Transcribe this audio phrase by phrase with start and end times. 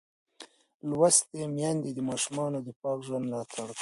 [0.89, 3.69] لوستې میندې د ماشومانو د پاک ژوند ملاتړ کوي.